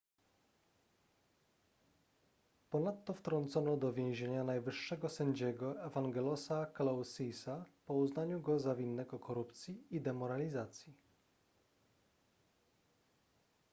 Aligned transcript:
ponadto 2.69 3.13
wtrącono 3.13 3.77
do 3.77 3.93
więzienia 3.93 4.43
najwyższego 4.43 5.09
sędziego 5.09 5.83
evangelosa 5.85 6.65
kalousisa 6.65 7.65
po 7.85 7.93
uznaniu 7.93 8.41
go 8.41 8.59
za 8.59 8.75
winnego 8.75 9.19
korupcji 9.19 9.83
i 9.95 10.01
demoralizacji 10.01 10.93